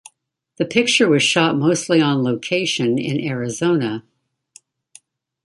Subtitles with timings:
[0.55, 4.03] The picture was shot mostly on location in Arizona.